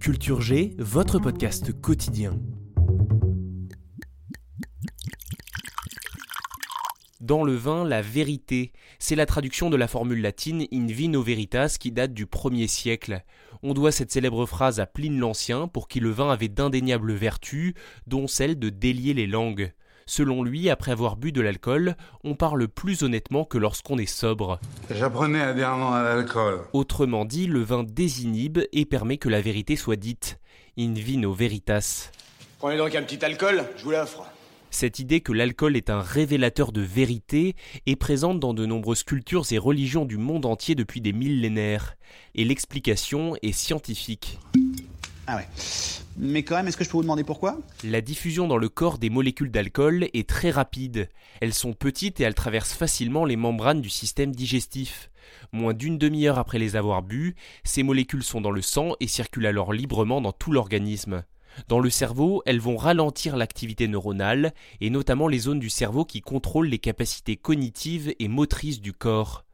[0.00, 2.40] Culture G, votre podcast quotidien.
[7.20, 11.76] Dans le vin, la vérité, c'est la traduction de la formule latine in vino veritas
[11.78, 13.22] qui date du 1er siècle.
[13.62, 17.74] On doit cette célèbre phrase à Pline l'Ancien pour qui le vin avait d'indéniables vertus,
[18.06, 19.70] dont celle de délier les langues.
[20.06, 24.60] Selon lui, après avoir bu de l'alcool, on parle plus honnêtement que lorsqu'on est sobre.
[24.90, 26.60] J'apprenais à dire non à l'alcool.
[26.72, 30.40] Autrement dit, le vin désinhibe et permet que la vérité soit dite.
[30.78, 32.10] In vino veritas.
[32.58, 34.24] Prenez donc un petit alcool, je vous l'offre.
[34.70, 39.44] Cette idée que l'alcool est un révélateur de vérité est présente dans de nombreuses cultures
[39.50, 41.96] et religions du monde entier depuis des millénaires,
[42.36, 44.38] et l'explication est scientifique.
[45.26, 45.48] Ah ouais.
[46.22, 47.58] Mais quand même, est-ce que je peux vous demander pourquoi?
[47.82, 51.08] La diffusion dans le corps des molécules d'alcool est très rapide.
[51.40, 55.10] Elles sont petites et elles traversent facilement les membranes du système digestif.
[55.52, 59.46] Moins d'une demi-heure après les avoir bues, ces molécules sont dans le sang et circulent
[59.46, 61.24] alors librement dans tout l'organisme.
[61.68, 66.20] Dans le cerveau, elles vont ralentir l'activité neuronale, et notamment les zones du cerveau qui
[66.20, 69.46] contrôlent les capacités cognitives et motrices du corps.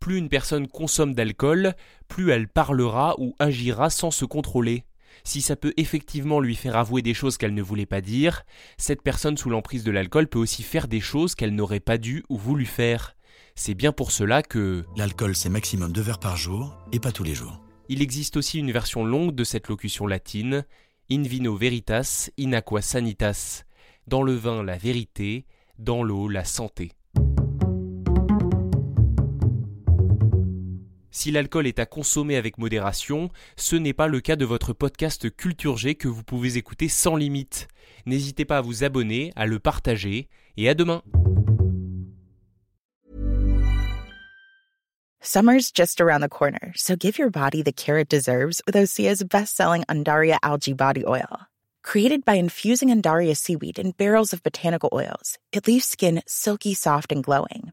[0.00, 1.74] Plus une personne consomme d'alcool,
[2.08, 4.84] plus elle parlera ou agira sans se contrôler.
[5.22, 8.42] Si ça peut effectivement lui faire avouer des choses qu'elle ne voulait pas dire,
[8.76, 12.24] cette personne sous l'emprise de l'alcool peut aussi faire des choses qu'elle n'aurait pas dû
[12.28, 13.16] ou voulu faire.
[13.54, 17.24] C'est bien pour cela que L'alcool, c'est maximum deux verres par jour et pas tous
[17.24, 17.60] les jours.
[17.88, 20.64] il existe aussi une version longue de cette locution latine,
[21.10, 23.64] in vino veritas, in aqua sanitas.
[24.06, 25.46] Dans le vin, la vérité,
[25.78, 26.92] dans l'eau, la santé.
[31.14, 35.30] Si l'alcool est à consommer avec modération, ce n'est pas le cas de votre podcast
[35.30, 37.68] Culture G que vous pouvez écouter sans limite.
[38.04, 41.02] N'hésitez pas à vous abonner, à le partager, et à demain.
[45.20, 49.22] Summer's just around the corner, so give your body the care it deserves with Osea's
[49.22, 51.46] best-selling Undaria algae body oil.
[51.84, 57.12] Created by infusing Undaria seaweed in barrels of botanical oils, it leaves skin silky soft
[57.12, 57.72] and glowing.